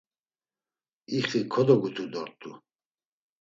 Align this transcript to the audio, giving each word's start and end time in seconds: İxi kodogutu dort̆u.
İxi 1.17 1.39
kodogutu 1.51 2.05
dort̆u. 2.11 2.51